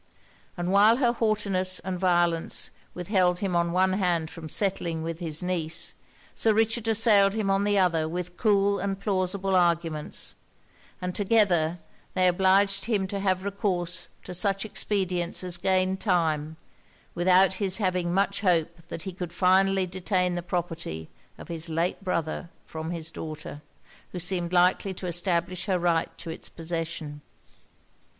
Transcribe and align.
And 0.57 0.71
while 0.71 0.97
her 0.97 1.11
haughtiness 1.11 1.77
and 1.81 1.99
violence 1.99 2.71
withheld 2.95 3.37
him 3.37 3.55
on 3.55 3.71
one 3.71 3.93
hand 3.93 4.31
from 4.31 4.49
settling 4.49 5.03
with 5.03 5.19
his 5.19 5.43
niece, 5.43 5.93
Sir 6.33 6.53
Richard 6.53 6.87
assailed 6.87 7.33
him 7.33 7.51
on 7.51 7.65
the 7.65 7.77
other 7.77 8.09
with 8.09 8.35
cool 8.35 8.79
and 8.79 8.99
plausible 8.99 9.55
arguments; 9.55 10.33
and 11.03 11.13
together 11.13 11.77
they 12.15 12.27
obliged 12.27 12.85
him 12.85 13.05
to 13.09 13.19
have 13.19 13.45
recourse 13.45 14.09
to 14.23 14.33
such 14.33 14.65
expedients 14.65 15.43
as 15.43 15.57
gained 15.59 15.99
time, 15.99 16.57
without 17.13 17.53
his 17.61 17.77
having 17.77 18.11
much 18.11 18.41
hope 18.41 18.77
that 18.87 19.03
he 19.03 19.13
could 19.13 19.31
finally 19.31 19.85
detain 19.85 20.33
the 20.33 20.41
property 20.41 21.09
of 21.37 21.47
his 21.47 21.69
late 21.69 22.03
brother 22.03 22.49
from 22.65 22.89
his 22.89 23.11
daughter, 23.11 23.61
who 24.13 24.19
seemed 24.19 24.51
likely 24.51 24.95
to 24.95 25.05
establish 25.05 25.67
her 25.67 25.77
right 25.77 26.09
to 26.17 26.31
it's 26.31 26.49
possession. 26.49 27.21